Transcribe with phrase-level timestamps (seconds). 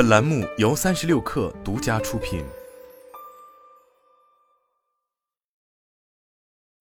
[0.00, 2.42] 本栏目由三十六氪独家出品。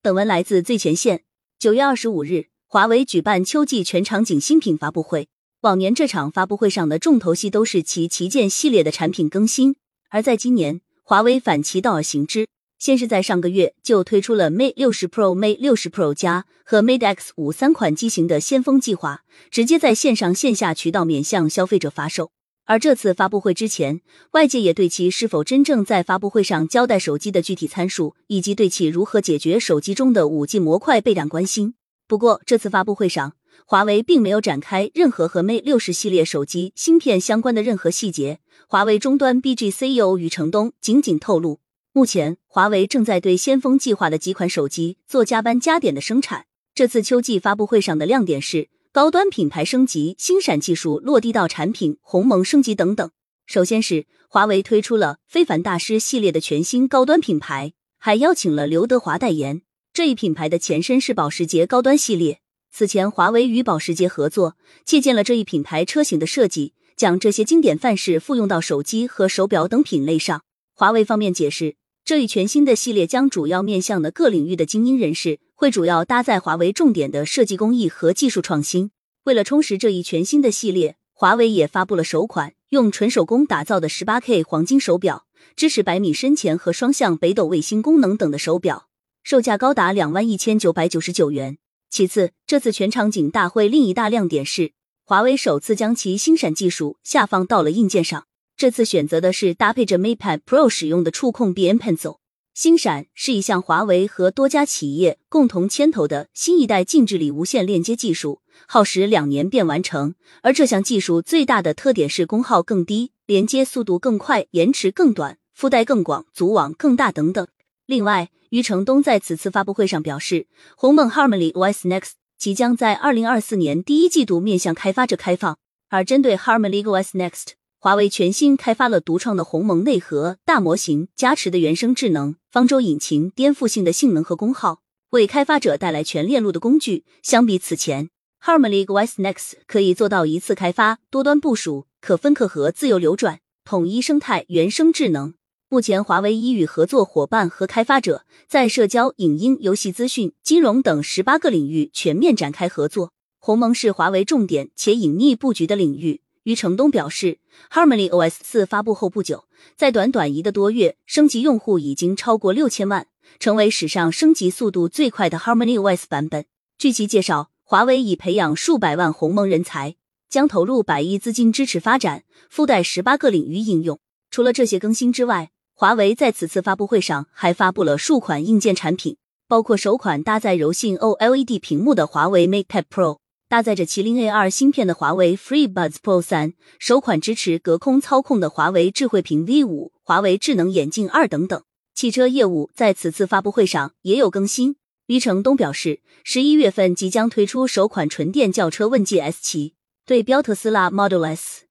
[0.00, 1.24] 本文来自最前线。
[1.58, 5.28] 九月二十五日，华为举办秋季全场景新品发布会。
[5.60, 9.76] 往年这场发布会上的重头戏都是其旗舰系列的产品更新，
[10.08, 12.48] 而在今年，华为反其道而行之。
[12.78, 22.30] 先是在上个月就推出了 Mate 六十 Pro、Mate 六十 Pro 加和 Mate X 五三款机型的先锋计划，直接在线上线下渠道面向消费者发售。
[22.64, 24.00] 而这次发布会之前，
[24.32, 31.74] 外界也对其是否真正在发布会上交代手机的具体参数，以及对其如何解决手机中的五 G 模块备战关心。
[32.06, 33.34] 不过，这次发布会上，
[33.66, 38.38] 华为并没有展开任何和 Mate 六十系列手机芯片相关的任何细节。
[38.68, 41.60] 华为终端 BG CEO 余承东仅仅透露。
[41.92, 46.46] 目前，华为正在对先锋计划的几款手机做加班加点的生产。
[46.74, 53.10] 这次秋季发布会上的亮点是高端品牌升级、星闪技术落地到产品、鸿蒙升级等等。
[53.46, 59.62] 首先是华为推出了非凡大师系列的全新高端品牌，还邀请了刘德华代言。
[59.94, 62.40] 这一品牌的前身是保时捷高端系列。
[62.70, 70.42] 此前，华为与保时捷合作，借鉴了这一品牌车型的设计，将这些经典范式复用到手机和手表等品类上。
[70.74, 71.76] 华为方面解释。
[72.04, 78.90] 这一全新的系列将主要面向的各领域的精英人士，会主要搭载华为重点的设计工艺和技术创新。
[79.22, 88.88] 为了充实这一全新的系列，华为也发布了首款用纯手工打造的十八 K 黄金手表，支持百米深潜和双向北斗卫星功能等的手表，
[89.22, 91.58] 售价高达两万一千九百九十九元。
[91.88, 94.72] 其次，这次全场景大会另一大亮点是，
[95.04, 98.26] 华为首次将其星闪技术下放到了硬件上。
[98.62, 102.18] 这次选择的是搭配着 MatePad Pro 使用的触控笔 M Pencil。
[102.54, 110.14] 星闪是一项华为和多家企业共同牵头的新一代近距离无线链接技术，耗时两年便完成。
[110.42, 117.44] 而这项技术最大的特点是功耗更低、连接速度更快、延迟更短、覆盖更广、组网更大等等。
[117.86, 120.46] 另外，余承东在此次发布会上表示，
[120.76, 125.58] 鸿蒙 Harmony OS Next 即将在二零二四年第一季度面向开发者开放。
[125.88, 127.54] 而针对 Harmony OS Next。
[127.84, 137.04] 华为全新开发了独创的鸿蒙内核大模型，加持的原生智能方舟引擎，颠覆性的性能和功耗，为开发者带来全链路的工具。
[137.24, 138.08] 相比此前
[138.40, 145.34] ，Harmony OS Next 可以做到一次开发、多端部署、可分可合、自由流转、统一生态、原生智能。
[145.68, 153.10] 目前，华为已与合作伙伴和开发者在社交、影音、游戏、资讯、金融等十八个领域全面展开合作。
[153.40, 156.20] 鸿蒙是华为重点且隐匿布局的领域。
[156.44, 157.38] 余承东表示
[157.70, 159.44] ，Harmony OS 四发布后不久，
[159.76, 163.06] 在短短一个多月，升级用户已经超过六千万，
[163.38, 166.44] 成为史上升级速度最快的 Harmony OS 版本。
[166.76, 169.94] 据其介绍，华为已培养数百万鸿蒙人才，
[170.28, 174.00] 将投入百亿资金支持发展，附带十八个领域应用。
[174.30, 179.16] 除了这些更新之外，华为在此次发布会上还发布了数款硬件产品，
[179.46, 183.21] 包括首款搭载柔性 OLED 屏幕的华为 MatePad Pro。
[183.52, 191.62] 搭载着麒麟 A 二芯片的华为 FreeBuds Pro 三，首款支持隔空操控的华为智慧屏 V 五，华为智能眼镜二等等。
[191.94, 194.76] 汽车业务在此次发布会上也有更新。
[195.06, 199.74] 余承东表示，十一月份即将推出首款纯电轿车问界 S 七，
[200.06, 201.66] 对标特斯拉 Model S、